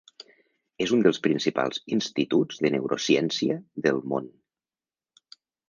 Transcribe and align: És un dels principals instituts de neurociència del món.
És 0.85 0.93
un 0.95 1.03
dels 1.07 1.19
principals 1.27 1.83
instituts 1.97 2.63
de 2.67 2.73
neurociència 2.77 3.61
del 3.87 4.03
món. 4.15 4.29